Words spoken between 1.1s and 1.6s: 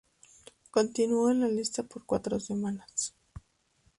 en la